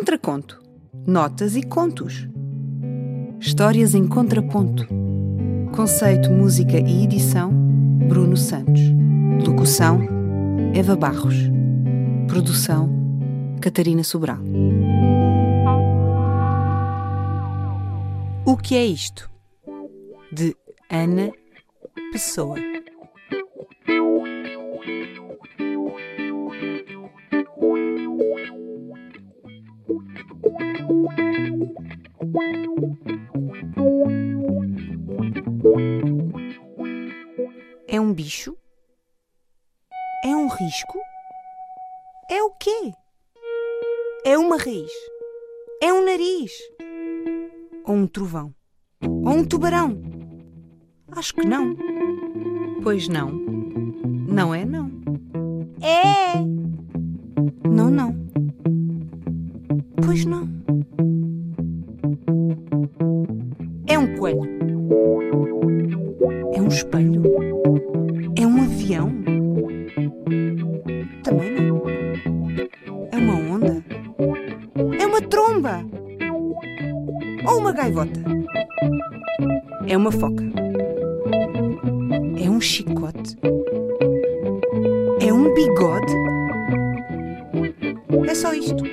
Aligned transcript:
Contraconto. 0.00 0.58
Notas 1.06 1.56
e 1.56 1.62
contos. 1.62 2.26
Histórias 3.38 3.94
em 3.94 4.08
contraponto. 4.08 4.86
Conceito, 5.76 6.30
música 6.30 6.78
e 6.78 7.04
edição: 7.04 7.52
Bruno 8.08 8.34
Santos. 8.34 8.80
Locução: 9.46 10.00
Eva 10.72 10.96
Barros. 10.96 11.36
Produção: 12.28 12.88
Catarina 13.60 14.02
Sobral. 14.02 14.38
O 18.46 18.56
que 18.56 18.76
é 18.76 18.86
isto? 18.86 19.30
De 20.32 20.56
Ana 20.88 21.30
Pessoa. 22.10 22.69
É 37.88 38.00
um 38.00 38.12
bicho? 38.12 38.56
É 40.24 40.28
um 40.28 40.48
risco? 40.48 40.98
É 42.30 42.42
o 42.42 42.50
quê? 42.50 42.92
É 44.24 44.38
uma 44.38 44.56
raiz? 44.56 44.92
É 45.82 45.92
um 45.92 46.04
nariz? 46.04 46.52
Ou 47.84 47.94
um 47.94 48.06
trovão? 48.06 48.54
Ou 49.02 49.30
um 49.30 49.44
tubarão? 49.44 50.00
Acho 51.12 51.34
que 51.34 51.46
não. 51.46 51.74
Pois 52.82 53.08
não. 53.08 53.30
Não 53.30 54.54
é 54.54 54.64
não. 54.64 54.90
É! 55.82 56.34
Não, 57.68 57.90
não. 57.90 58.19
É 63.86 63.98
um 63.98 64.16
coelho. 64.16 64.48
É 66.52 66.60
um 66.60 66.68
espelho. 66.68 67.22
É 68.36 68.46
um 68.46 68.62
avião. 68.62 69.10
Também 71.24 71.50
não. 71.52 71.82
É 73.10 73.16
uma 73.16 73.34
onda. 73.34 73.84
É 74.98 75.06
uma 75.06 75.20
tromba. 75.22 75.84
Ou 77.46 77.58
uma 77.58 77.72
gaivota. 77.72 78.20
É 79.88 79.96
uma 79.96 80.12
foca. 80.12 80.44
É 82.42 82.48
um 82.48 82.60
chicote. 82.60 83.36
É 85.20 85.32
um 85.32 85.52
bigode. 85.54 86.14
É 88.28 88.34
só 88.34 88.52
isto. 88.54 88.84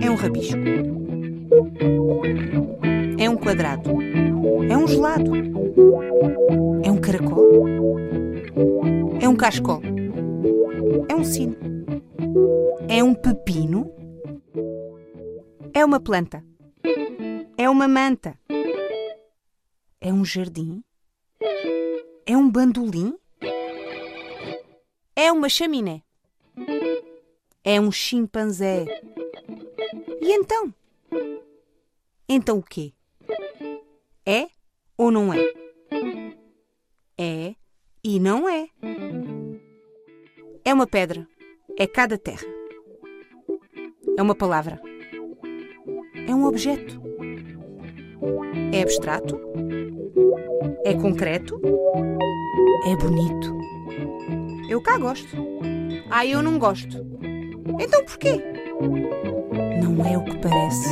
É 0.00 0.10
um 0.10 0.14
rabisco. 0.14 1.05
Quadrado. 3.46 3.90
É 4.68 4.76
um 4.76 4.88
gelado. 4.88 5.30
É 6.82 6.90
um 6.90 7.00
caracol. 7.00 7.68
É 9.22 9.28
um 9.28 9.36
cascol. 9.36 9.80
É 11.08 11.14
um 11.14 11.22
sino. 11.22 11.56
É 12.88 13.04
um 13.04 13.14
pepino. 13.14 13.88
É 15.72 15.84
uma 15.84 16.00
planta. 16.00 16.44
É 17.56 17.70
uma 17.70 17.86
manta. 17.86 18.36
É 20.00 20.12
um 20.12 20.24
jardim. 20.24 20.82
É 22.26 22.36
um 22.36 22.50
bandolim. 22.50 23.16
É 25.14 25.30
uma 25.30 25.48
chaminé. 25.48 26.02
É 27.62 27.80
um 27.80 27.92
chimpanzé. 27.92 28.86
E 30.20 30.32
então? 30.32 30.74
Então 32.28 32.58
o 32.58 32.62
quê? 32.64 32.95
É 34.28 34.48
ou 34.98 35.12
não 35.12 35.32
é? 35.32 35.38
É 37.16 37.54
e 38.02 38.18
não 38.18 38.48
é. 38.48 38.66
É 40.64 40.74
uma 40.74 40.84
pedra. 40.84 41.28
É 41.78 41.86
cada 41.86 42.18
terra. 42.18 42.44
É 44.18 44.20
uma 44.20 44.34
palavra. 44.34 44.80
É 46.26 46.34
um 46.34 46.44
objeto. 46.44 47.00
É 48.72 48.82
abstrato. 48.82 49.40
É 50.84 50.92
concreto. 50.94 51.60
É 52.84 52.96
bonito. 52.96 53.56
Eu 54.68 54.82
cá 54.82 54.98
gosto. 54.98 55.36
Ah, 56.10 56.26
eu 56.26 56.42
não 56.42 56.58
gosto. 56.58 56.96
Então 57.78 58.04
porquê? 58.04 58.42
Não 59.80 60.04
é 60.04 60.18
o 60.18 60.24
que 60.24 60.36
parece. 60.38 60.88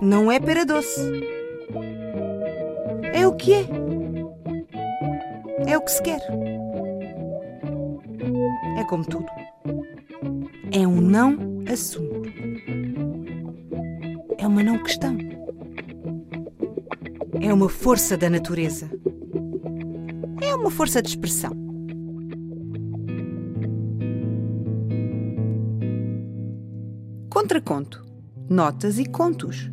Não 0.00 0.30
é 0.30 0.38
pera 0.38 0.64
doce. 0.64 1.33
Que 3.44 3.52
é. 3.52 3.68
É 5.66 5.76
o 5.76 5.82
que 5.82 5.90
se 5.90 6.02
quer. 6.02 6.20
É 8.78 8.84
como 8.84 9.04
tudo. 9.04 9.26
É 10.72 10.88
um 10.88 10.98
não 10.98 11.36
assunto. 11.70 12.22
É 14.38 14.46
uma 14.46 14.62
não 14.62 14.82
questão. 14.82 15.18
É 17.38 17.52
uma 17.52 17.68
força 17.68 18.16
da 18.16 18.30
natureza. 18.30 18.90
É 20.40 20.54
uma 20.54 20.70
força 20.70 21.02
de 21.02 21.10
expressão. 21.10 21.52
Contraconto. 27.28 28.02
Notas 28.48 28.98
e 28.98 29.04
contos. 29.04 29.70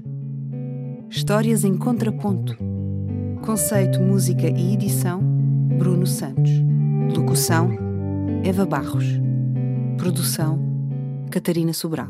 Histórias 1.10 1.64
em 1.64 1.78
contraponto. 1.78 2.71
Conceito, 3.42 4.00
música 4.00 4.48
e 4.48 4.74
edição: 4.74 5.20
Bruno 5.20 6.06
Santos. 6.06 6.52
Locução: 7.16 7.72
Eva 8.44 8.68
Barros. 8.68 9.06
Produção: 9.98 10.60
Catarina 11.32 11.74
Sobral. 11.74 12.10